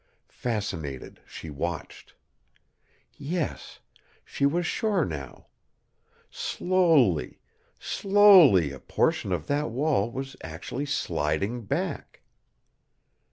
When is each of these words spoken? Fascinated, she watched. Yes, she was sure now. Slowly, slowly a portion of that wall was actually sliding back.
Fascinated, 0.31 1.19
she 1.27 1.51
watched. 1.51 2.15
Yes, 3.17 3.81
she 4.25 4.47
was 4.47 4.65
sure 4.65 5.05
now. 5.05 5.45
Slowly, 6.31 7.39
slowly 7.79 8.71
a 8.71 8.79
portion 8.79 9.31
of 9.31 9.45
that 9.45 9.69
wall 9.69 10.09
was 10.09 10.35
actually 10.41 10.87
sliding 10.87 11.65
back. 11.65 12.23